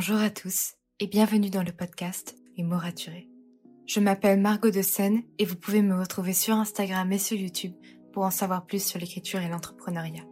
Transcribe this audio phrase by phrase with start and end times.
[0.00, 3.28] Bonjour à tous et bienvenue dans le podcast Les mots raturés.
[3.84, 7.74] Je m'appelle Margot de Seine et vous pouvez me retrouver sur Instagram et sur YouTube
[8.12, 10.22] pour en savoir plus sur l'écriture et l'entrepreneuriat.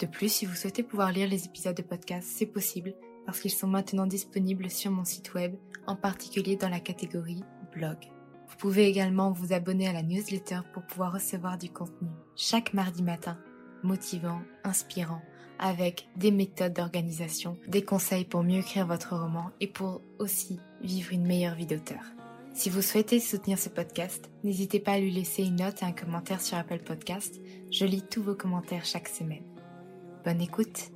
[0.00, 2.92] De plus, si vous souhaitez pouvoir lire les épisodes de podcast, c'est possible
[3.24, 5.54] parce qu'ils sont maintenant disponibles sur mon site web,
[5.86, 7.98] en particulier dans la catégorie blog.
[8.48, 13.04] Vous pouvez également vous abonner à la newsletter pour pouvoir recevoir du contenu chaque mardi
[13.04, 13.38] matin,
[13.84, 15.22] motivant, inspirant,
[15.58, 21.12] avec des méthodes d'organisation, des conseils pour mieux écrire votre roman et pour aussi vivre
[21.12, 22.02] une meilleure vie d'auteur.
[22.54, 25.92] Si vous souhaitez soutenir ce podcast, n'hésitez pas à lui laisser une note et un
[25.92, 27.40] commentaire sur Apple Podcast.
[27.70, 29.44] Je lis tous vos commentaires chaque semaine.
[30.24, 30.90] Bonne écoute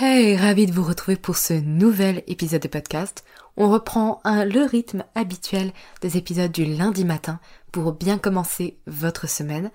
[0.00, 3.24] Hey, ravi de vous retrouver pour ce nouvel épisode de podcast.
[3.56, 7.40] On reprend un, le rythme habituel des épisodes du lundi matin
[7.72, 9.72] pour bien commencer votre semaine.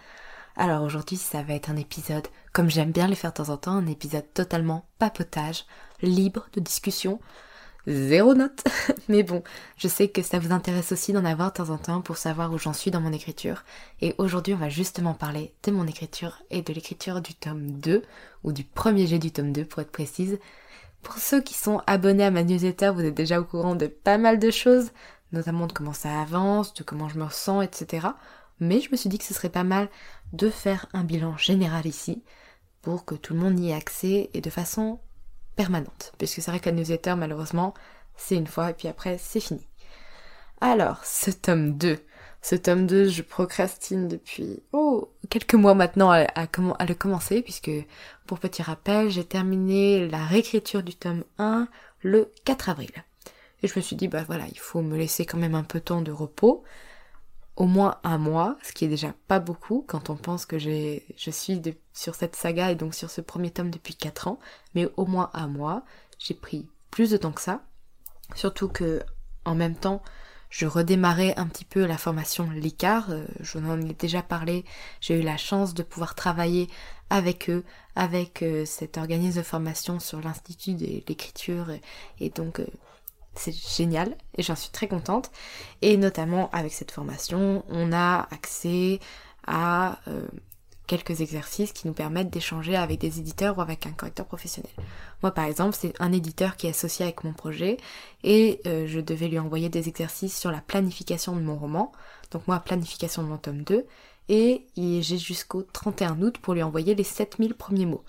[0.55, 3.57] Alors aujourd'hui, ça va être un épisode, comme j'aime bien les faire de temps en
[3.57, 5.66] temps, un épisode totalement papotage,
[6.03, 7.19] libre de discussion,
[7.88, 8.63] zéro note.
[9.09, 9.41] Mais bon,
[9.78, 12.53] je sais que ça vous intéresse aussi d'en avoir de temps en temps pour savoir
[12.53, 13.63] où j'en suis dans mon écriture.
[14.00, 18.03] Et aujourd'hui, on va justement parler de mon écriture et de l'écriture du tome 2,
[18.44, 20.38] ou du premier jet du tome 2 pour être précise.
[21.01, 24.19] Pour ceux qui sont abonnés à ma newsletter, vous êtes déjà au courant de pas
[24.19, 24.91] mal de choses,
[25.31, 28.09] notamment de comment ça avance, de comment je me ressens, etc
[28.59, 29.89] mais je me suis dit que ce serait pas mal
[30.33, 32.23] de faire un bilan général ici
[32.81, 34.99] pour que tout le monde y ait accès et de façon
[35.55, 36.11] permanente.
[36.17, 37.73] Puisque c'est vrai que la newsletter, malheureusement,
[38.17, 39.66] c'est une fois et puis après, c'est fini.
[40.59, 41.99] Alors, ce tome 2.
[42.41, 47.72] Ce tome 2, je procrastine depuis oh, quelques mois maintenant à, à le commencer, puisque,
[48.25, 51.67] pour petit rappel, j'ai terminé la réécriture du tome 1
[52.01, 52.91] le 4 avril.
[53.61, 55.79] Et je me suis dit, bah voilà, il faut me laisser quand même un peu
[55.79, 56.63] de temps de repos
[57.56, 61.00] au moins un mois, ce qui est déjà pas beaucoup quand on pense que je
[61.16, 61.62] suis
[61.94, 64.40] sur cette saga et donc sur ce premier tome depuis 4 ans,
[64.74, 65.84] mais au moins un mois,
[66.18, 67.62] j'ai pris plus de temps que ça,
[68.36, 69.02] surtout que
[69.46, 70.02] en même temps,
[70.50, 74.66] je redémarrais un petit peu la formation LICAR, euh, je en ai déjà parlé,
[75.02, 76.70] j'ai eu la chance de pouvoir travailler
[77.09, 77.64] avec eux,
[77.96, 81.72] avec euh, cet organisme de formation sur l'Institut de l'écriture,
[82.20, 82.68] et donc euh,
[83.35, 85.31] c'est génial et j'en suis très contente.
[85.81, 88.99] Et notamment avec cette formation, on a accès
[89.45, 90.27] à euh,
[90.88, 94.72] quelques exercices qui nous permettent d'échanger avec des éditeurs ou avec un correcteur professionnel.
[95.22, 97.77] Moi par exemple, c'est un éditeur qui est associé avec mon projet
[98.23, 101.91] et euh, je devais lui envoyer des exercices sur la planification de mon roman.
[102.31, 103.85] Donc moi, planification de mon tome 2.
[104.29, 108.03] Et j'ai jusqu'au 31 août pour lui envoyer les 7000 premiers mots.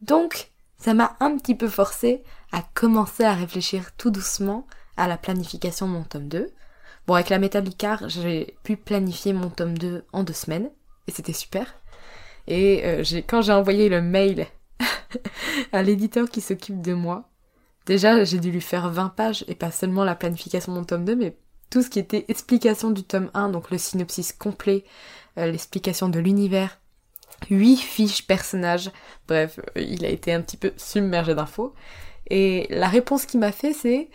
[0.00, 2.22] Donc, ça m'a un petit peu forcé
[2.52, 4.66] à commencer à réfléchir tout doucement
[4.96, 6.50] à la planification de mon tome 2.
[7.06, 10.70] Bon, avec la métablicard, j'ai pu planifier mon tome 2 en deux semaines,
[11.06, 11.74] et c'était super.
[12.46, 14.46] Et euh, quand j'ai envoyé le mail
[15.72, 17.28] à l'éditeur qui s'occupe de moi,
[17.86, 21.04] déjà j'ai dû lui faire 20 pages, et pas seulement la planification de mon tome
[21.04, 21.36] 2, mais
[21.70, 24.84] tout ce qui était explication du tome 1, donc le synopsis complet,
[25.38, 26.78] euh, l'explication de l'univers,
[27.48, 28.90] 8 fiches personnages,
[29.26, 31.74] bref, euh, il a été un petit peu submergé d'infos.
[32.30, 34.08] Et la réponse qu'il m'a fait, c'est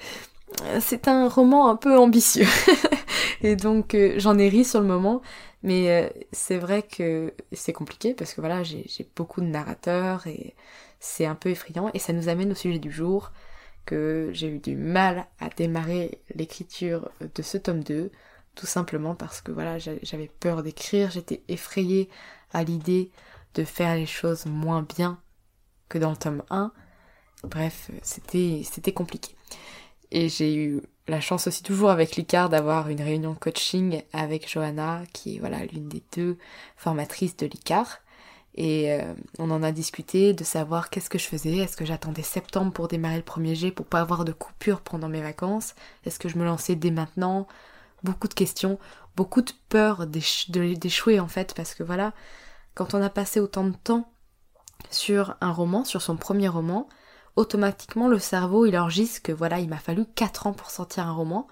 [0.80, 2.48] c'est un roman un peu ambitieux.
[3.42, 5.22] et donc euh, j'en ai ri sur le moment,
[5.64, 10.56] mais euh, c'est vrai que c'est compliqué parce que voilà, j'ai beaucoup de narrateurs et
[11.00, 11.90] c'est un peu effrayant.
[11.94, 13.32] Et ça nous amène au sujet du jour
[13.86, 18.12] que j'ai eu du mal à démarrer l'écriture de ce tome 2
[18.56, 22.10] tout simplement parce que voilà, j'avais peur d'écrire, j'étais effrayée
[22.54, 23.12] à l'idée
[23.54, 25.20] de faire les choses moins bien
[25.90, 26.72] que dans le tome 1
[27.44, 29.36] Bref, c'était compliqué.
[30.12, 35.04] Et j'ai eu la chance aussi toujours avec l'ICAR d'avoir une réunion coaching avec Johanna,
[35.14, 36.38] qui est voilà l'une des deux
[36.78, 38.00] formatrices de l'ICAR.
[38.56, 41.58] Et euh, on en a discuté de savoir qu'est-ce que je faisais.
[41.58, 45.10] Est-ce que j'attendais septembre pour démarrer le premier jet pour pas avoir de coupure pendant
[45.10, 45.76] mes vacances?
[46.06, 47.48] Est-ce que je me lançais dès maintenant?
[48.04, 48.80] Beaucoup de questions,
[49.16, 52.14] beaucoup de peur d'échouer en fait, parce que voilà,
[52.76, 54.10] quand on a passé autant de temps
[54.92, 56.88] sur un roman, sur son premier roman,
[57.36, 61.14] automatiquement le cerveau il enregistre que voilà, il m'a fallu 4 ans pour sortir un
[61.14, 61.48] roman.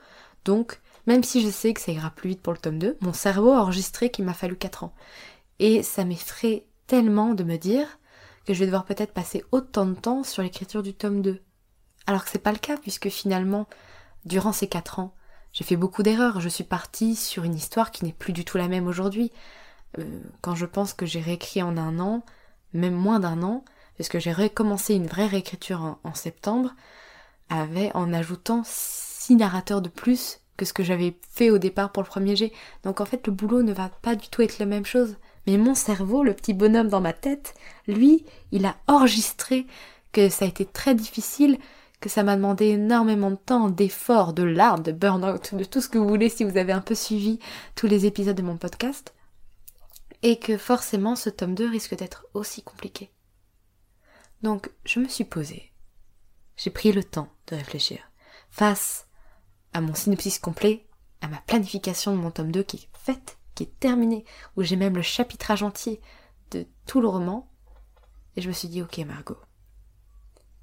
[0.46, 3.14] Donc, même si je sais que ça ira plus vite pour le tome 2, mon
[3.14, 4.94] cerveau a enregistré qu'il m'a fallu 4 ans.
[5.60, 8.00] Et ça m'effraie tellement de me dire
[8.46, 11.42] que je vais devoir peut-être passer autant de temps sur l'écriture du tome 2.
[12.08, 13.68] Alors que c'est pas le cas, puisque finalement,
[14.26, 15.14] durant ces 4 ans,
[15.54, 16.42] j'ai fait beaucoup d'erreurs.
[16.42, 19.32] Je suis partie sur une histoire qui n'est plus du tout la même aujourd'hui.
[20.00, 22.24] Euh, quand je pense que j'ai réécrit en un an,
[22.74, 23.64] même moins d'un an,
[23.96, 26.74] puisque j'ai recommencé une vraie réécriture en, septembre,
[27.50, 32.04] avait en ajoutant six narrateurs de plus que ce que j'avais fait au départ pour
[32.04, 32.52] le premier jet.
[32.84, 35.16] Donc en fait le boulot ne va pas du tout être la même chose.
[35.48, 37.54] Mais mon cerveau, le petit bonhomme dans ma tête,
[37.88, 39.68] lui, il a enregistré
[40.12, 41.58] que ça a été très difficile,
[42.00, 45.90] que ça m'a demandé énormément de temps, d'efforts, de larmes, de burn-out, de tout ce
[45.90, 47.40] que vous voulez si vous avez un peu suivi
[47.76, 49.14] tous les épisodes de mon podcast.
[50.22, 53.13] Et que forcément ce tome 2 risque d'être aussi compliqué.
[54.44, 55.72] Donc je me suis posée.
[56.58, 58.00] J'ai pris le temps de réfléchir.
[58.50, 59.08] Face
[59.74, 60.86] à mon synopsis complet,
[61.22, 64.26] à ma planification de mon tome 2 qui est faite, qui est terminée,
[64.56, 66.02] où j'ai même le chapitrage entier
[66.52, 67.50] de tout le roman,
[68.36, 69.40] et je me suis dit, ok Margot,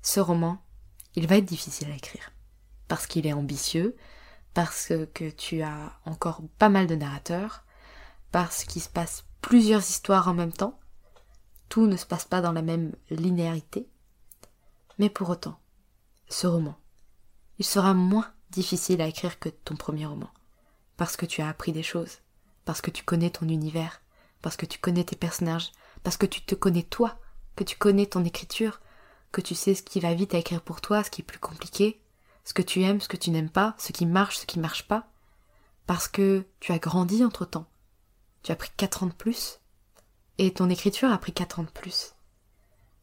[0.03, 0.63] ce roman,
[1.15, 2.33] il va être difficile à écrire.
[2.89, 3.97] Parce qu'il est ambitieux,
[4.55, 7.65] parce que tu as encore pas mal de narrateurs,
[8.33, 10.80] parce qu'il se passe plusieurs histoires en même temps,
[11.71, 13.89] tout ne se passe pas dans la même linéarité.
[14.99, 15.59] Mais pour autant,
[16.29, 16.77] ce roman,
[17.59, 20.29] il sera moins difficile à écrire que ton premier roman.
[20.99, 22.19] Parce que tu as appris des choses,
[22.67, 24.03] parce que tu connais ton univers,
[24.43, 25.71] parce que tu connais tes personnages,
[26.03, 27.19] parce que tu te connais toi,
[27.57, 28.81] que tu connais ton écriture,
[29.33, 31.39] que tu sais ce qui va vite à écrire pour toi, ce qui est plus
[31.39, 32.03] compliqué,
[32.45, 34.89] ce que tu aimes, ce que tu n'aimes pas, ce qui marche, ce qui marche
[34.89, 35.09] pas,
[35.87, 37.69] parce que tu as grandi entre temps.
[38.43, 39.61] Tu as pris quatre ans de plus,
[40.41, 42.15] et ton écriture a pris 4 ans de plus.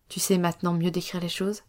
[0.09, 1.61] Tu sais maintenant mieux décrire les choses.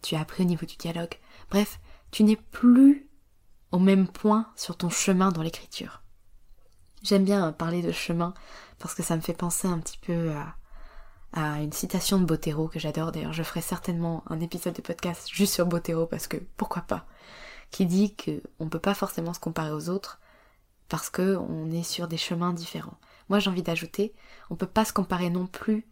[0.00, 1.14] Tu as appris au niveau du dialogue.
[1.50, 1.78] Bref,
[2.10, 3.10] tu n'es plus
[3.70, 6.02] au même point sur ton chemin dans l'écriture.
[7.02, 8.32] J'aime bien parler de chemin
[8.78, 10.32] parce que ça me fait penser un petit peu
[11.34, 13.12] à, une citation de Botero que j'adore.
[13.12, 17.06] D'ailleurs, je ferai certainement un épisode de podcast juste sur Botero parce que pourquoi pas?
[17.70, 20.18] Qui dit qu'on ne peut pas forcément se comparer aux autres
[20.88, 22.98] parce qu'on est sur des chemins différents.
[23.28, 24.14] Moi j'ai envie d'ajouter,
[24.50, 25.86] on peut pas se comparer non plus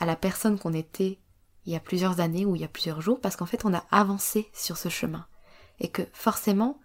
[0.00, 1.18] à la personne qu'on était
[1.66, 3.74] il y a plusieurs années ou il y a plusieurs jours, parce qu'en fait on
[3.74, 5.26] a avancé sur ce chemin.
[5.80, 6.78] Et que forcément,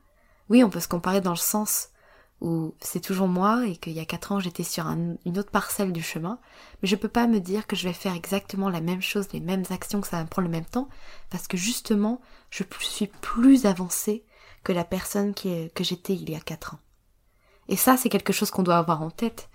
[0.50, 1.90] oui, on peut se comparer dans le sens
[2.42, 5.92] où c'est toujours moi et qu'il y a quatre ans j'étais sur une autre parcelle
[5.92, 6.40] du chemin,
[6.82, 9.42] mais je peux pas me dire que je vais faire exactement la même chose, les
[9.42, 10.88] mêmes actions, que ça va me prendre le même temps,
[11.30, 14.24] parce que justement, je suis plus avancée
[14.64, 16.80] que la personne que j'étais il y a quatre ans.
[17.68, 19.50] Et ça, c'est quelque chose qu'on doit avoir en tête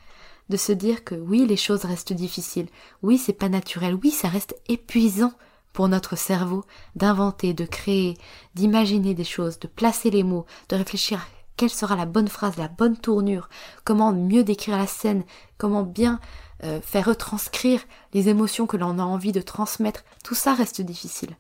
[0.49, 2.69] de se dire que oui, les choses restent difficiles,
[3.03, 5.33] oui, c'est pas naturel, oui, ça reste épuisant
[5.73, 6.65] pour notre cerveau
[6.95, 8.17] d'inventer, de créer,
[8.55, 11.27] d'imaginer des choses, de placer les mots, de réfléchir
[11.57, 13.49] quelle sera la bonne phrase, la bonne tournure,
[13.85, 15.25] comment mieux décrire la scène,
[15.59, 16.21] comment bien
[16.63, 17.81] euh, faire retranscrire
[18.13, 21.37] les émotions que l'on a envie de transmettre, tout ça reste difficile.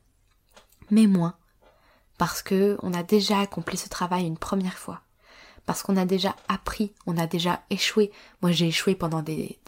[0.90, 1.34] Mais moins,
[2.18, 5.00] parce que on a déjà accompli ce travail une première fois
[5.66, 8.10] parce qu'on a déjà appris, on a déjà échoué.
[8.42, 9.58] Moi j'ai échoué pendant des,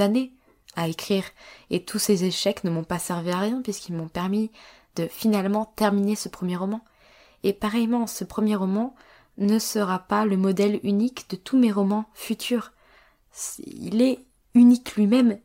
[0.00, 0.32] années
[0.76, 1.24] à écrire
[1.70, 4.50] et tous ces échecs ne m'ont pas servi à rien puisqu'ils m'ont permis
[4.96, 6.80] de finalement terminer ce premier roman.
[7.42, 8.94] Et pareillement, ce premier roman
[9.38, 12.72] ne sera pas le modèle unique de tous mes romans futurs.
[13.58, 14.20] Il est
[14.54, 15.38] unique lui-même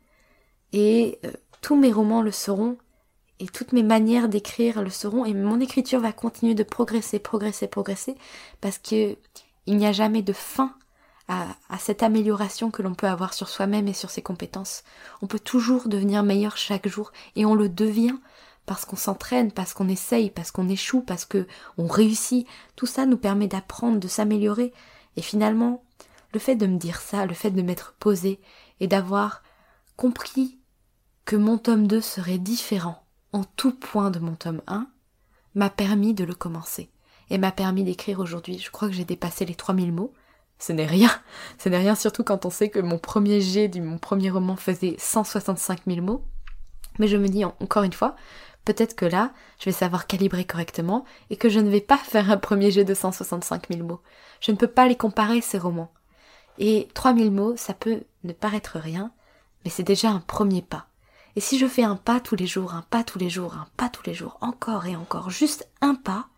[0.72, 2.76] et euh, tous mes romans le seront
[3.40, 7.66] et toutes mes manières d'écrire le seront et mon écriture va continuer de progresser, progresser,
[7.66, 8.14] progresser
[8.60, 9.16] parce que
[9.66, 10.74] il n'y a jamais de fin
[11.28, 14.82] à, cette amélioration que l'on peut avoir sur soi-même et sur ses compétences.
[15.22, 18.16] On peut toujours devenir meilleur chaque jour et on le devient
[18.66, 21.46] parce qu'on s'entraîne, parce qu'on essaye, parce qu'on échoue, parce que
[21.78, 22.48] on réussit.
[22.74, 24.72] Tout ça nous permet d'apprendre, de s'améliorer.
[25.16, 25.84] Et finalement,
[26.34, 28.40] le fait de me dire ça, le fait de m'être posé
[28.80, 29.42] et d'avoir
[29.96, 30.58] compris
[31.24, 34.88] que mon tome 2 serait différent en tout point de mon tome 1
[35.54, 36.90] m'a permis de le commencer
[37.30, 38.58] et m'a permis d'écrire aujourd'hui.
[38.58, 40.12] Je crois que j'ai dépassé les 3000 mots.
[40.58, 41.10] Ce n'est rien.
[41.58, 44.56] Ce n'est rien surtout quand on sait que mon premier jet du mon premier roman
[44.56, 46.24] faisait 165 000 mots.
[46.98, 48.16] Mais je me dis encore une fois,
[48.64, 52.30] peut-être que là, je vais savoir calibrer correctement et que je ne vais pas faire
[52.30, 54.00] un premier jet de 165 000 mots.
[54.40, 55.92] Je ne peux pas les comparer, ces romans.
[56.58, 59.12] Et 3000 mots, ça peut ne paraître rien,
[59.64, 60.89] mais c'est déjà un premier pas.
[61.36, 63.68] Et si je fais un pas tous les jours, un pas tous les jours, un
[63.76, 66.28] pas tous les jours, encore et encore, juste un pas,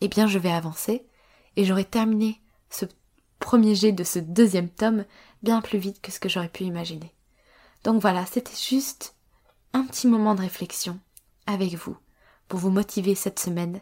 [0.00, 1.06] eh bien je vais avancer
[1.56, 2.84] et j'aurai terminé ce
[3.38, 5.04] premier jet de ce deuxième tome
[5.42, 7.12] bien plus vite que ce que j'aurais pu imaginer.
[7.84, 9.14] Donc voilà, c'était juste
[9.72, 10.98] un petit moment de réflexion
[11.46, 11.96] avec vous
[12.48, 13.80] pour vous motiver cette semaine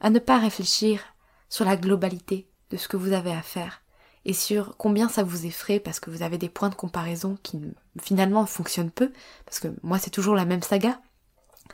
[0.00, 1.02] à ne pas réfléchir
[1.48, 3.81] sur la globalité de ce que vous avez à faire
[4.24, 7.60] et sur combien ça vous effraie parce que vous avez des points de comparaison qui
[8.00, 9.12] finalement fonctionnent peu
[9.44, 11.00] parce que moi c'est toujours la même saga,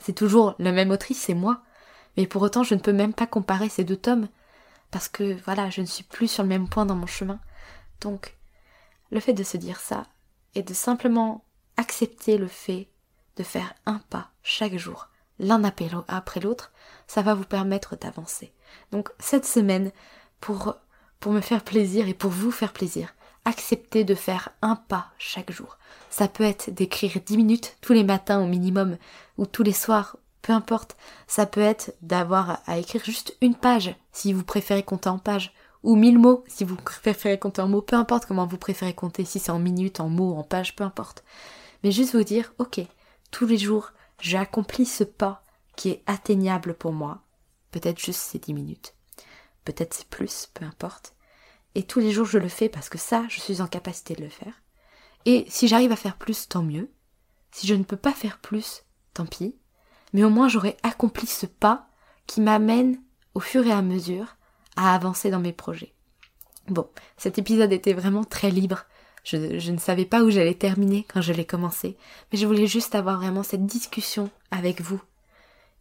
[0.00, 1.62] c'est toujours la même autrice, c'est moi.
[2.16, 4.28] Mais pour autant, je ne peux même pas comparer ces deux tomes
[4.90, 7.40] parce que voilà, je ne suis plus sur le même point dans mon chemin.
[8.00, 8.36] Donc,
[9.10, 10.06] le fait de se dire ça
[10.54, 11.44] et de simplement
[11.76, 12.88] accepter le fait
[13.36, 16.72] de faire un pas chaque jour, l'un après l'autre,
[17.06, 18.52] ça va vous permettre d'avancer.
[18.90, 19.92] Donc, cette semaine,
[20.40, 20.76] pour,
[21.20, 25.50] pour me faire plaisir et pour vous faire plaisir, acceptez de faire un pas chaque
[25.50, 25.78] jour.
[26.10, 28.96] Ça peut être d'écrire dix minutes tous les matins au minimum,
[29.36, 30.96] ou tous les soirs, peu importe.
[31.26, 35.52] Ça peut être d'avoir à écrire juste une page, si vous préférez compter en page,
[35.82, 39.24] ou mille mots, si vous préférez compter en mots, peu importe comment vous préférez compter,
[39.24, 41.24] si c'est en minutes, en mots, en pages, peu importe.
[41.82, 42.80] Mais juste vous dire, ok,
[43.30, 45.42] tous les jours, j'ai accompli ce pas
[45.76, 47.22] qui est atteignable pour moi.
[47.70, 48.94] Peut-être juste ces dix minutes.
[49.68, 51.12] Peut-être c'est plus, peu importe.
[51.74, 54.22] Et tous les jours, je le fais parce que ça, je suis en capacité de
[54.22, 54.62] le faire.
[55.26, 56.90] Et si j'arrive à faire plus, tant mieux.
[57.50, 59.56] Si je ne peux pas faire plus, tant pis.
[60.14, 61.90] Mais au moins, j'aurai accompli ce pas
[62.26, 62.98] qui m'amène,
[63.34, 64.38] au fur et à mesure,
[64.76, 65.92] à avancer dans mes projets.
[66.68, 68.86] Bon, cet épisode était vraiment très libre.
[69.22, 71.98] Je, je ne savais pas où j'allais terminer quand je l'ai commencé,
[72.32, 75.02] mais je voulais juste avoir vraiment cette discussion avec vous.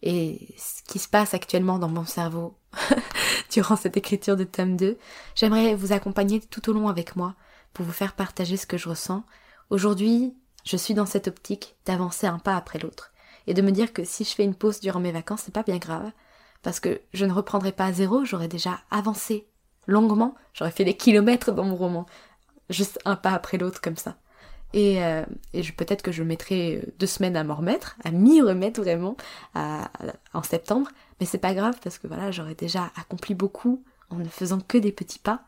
[0.03, 2.55] Et ce qui se passe actuellement dans mon cerveau
[3.51, 4.97] durant cette écriture de tome 2,
[5.35, 7.35] j'aimerais vous accompagner tout au long avec moi
[7.73, 9.23] pour vous faire partager ce que je ressens.
[9.69, 13.11] Aujourd'hui, je suis dans cette optique d'avancer un pas après l'autre
[13.47, 15.63] et de me dire que si je fais une pause durant mes vacances, c'est pas
[15.63, 16.11] bien grave
[16.61, 19.47] parce que je ne reprendrai pas à zéro, j'aurais déjà avancé
[19.85, 22.05] longuement, j'aurais fait des kilomètres dans mon roman,
[22.69, 24.17] juste un pas après l'autre comme ça.
[24.73, 25.23] Et, euh,
[25.77, 29.15] peut-être que je mettrai deux semaines à m'en remettre, à m'y remettre vraiment
[29.55, 34.25] en septembre, mais c'est pas grave parce que voilà, j'aurais déjà accompli beaucoup en ne
[34.29, 35.41] faisant que des petits pas.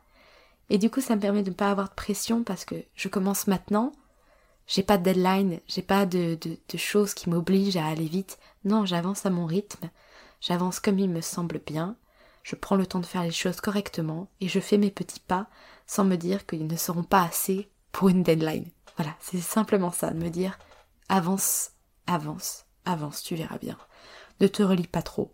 [0.70, 3.08] Et du coup, ça me permet de ne pas avoir de pression parce que je
[3.08, 3.92] commence maintenant.
[4.68, 8.38] J'ai pas de deadline, j'ai pas de, de, de choses qui m'obligent à aller vite.
[8.66, 9.90] Non, j'avance à mon rythme,
[10.42, 11.96] j'avance comme il me semble bien,
[12.44, 15.48] je prends le temps de faire les choses correctement et je fais mes petits pas
[15.88, 18.66] sans me dire qu'ils ne seront pas assez pour une deadline.
[19.00, 20.60] Voilà, c'est simplement ça, de me dire
[21.08, 21.72] avance,
[22.06, 23.78] avance, avance, tu verras bien.
[24.42, 25.34] Ne te relis pas trop,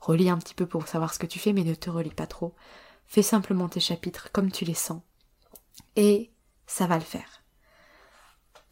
[0.00, 2.28] Relis un petit peu pour savoir ce que tu fais, mais ne te relis pas
[2.28, 2.54] trop.
[3.06, 5.02] Fais simplement tes chapitres comme tu les sens.
[5.96, 6.30] Et
[6.66, 7.42] ça va le faire.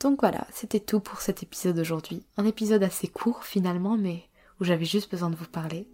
[0.00, 2.24] Donc voilà, c'était tout pour cet épisode d'aujourd'hui.
[2.36, 4.28] Un épisode assez court finalement, mais
[4.60, 5.90] où j'avais juste besoin de vous parler.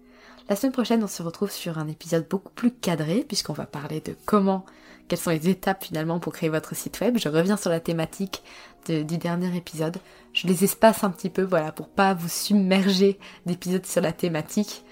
[0.48, 4.00] La semaine prochaine, on se retrouve sur un épisode beaucoup plus cadré, puisqu'on va parler
[4.00, 4.66] de comment,
[5.08, 7.16] quelles sont les étapes finalement pour créer votre site web.
[7.18, 8.42] Je reviens sur la thématique
[8.86, 9.96] du dernier épisode.
[10.34, 14.84] Je les espace un petit peu, voilà, pour pas vous submerger d'épisodes sur la thématique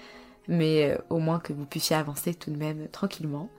[0.47, 3.49] mais euh, au moins que vous puissiez avancer tout de même tranquillement.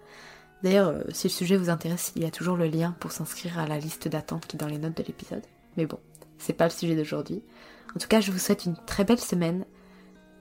[0.63, 3.59] D'ailleurs, euh, si le sujet vous intéresse, il y a toujours le lien pour s'inscrire
[3.59, 5.45] à la liste d'attente qui est dans les notes de l'épisode.
[5.77, 5.99] Mais bon,
[6.39, 7.43] c'est pas le sujet d'aujourd'hui.
[7.95, 9.65] En tout cas, je vous souhaite une très belle semaine.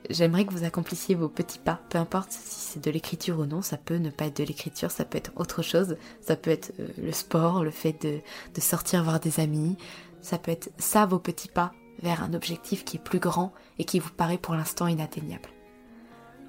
[0.10, 3.62] J'aimerais que vous accomplissiez vos petits pas, peu importe si c'est de l'écriture ou non,
[3.62, 6.74] ça peut ne pas être de l'écriture, ça peut être autre chose, ça peut être
[6.80, 8.20] euh, le sport, le fait de,
[8.54, 9.78] de sortir voir des amis,
[10.22, 13.86] ça peut être ça vos petits pas vers un objectif qui est plus grand et
[13.86, 15.50] qui vous paraît pour l'instant inatteignable.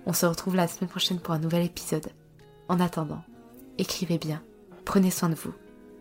[0.06, 2.08] On se retrouve la semaine prochaine pour un nouvel épisode.
[2.68, 3.22] En attendant,
[3.78, 4.42] écrivez bien,
[4.84, 5.54] prenez soin de vous,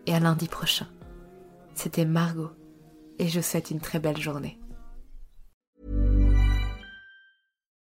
[0.06, 0.88] et à lundi prochain.
[1.74, 2.50] C'était Margot,
[3.18, 4.58] et je vous souhaite une très belle journée.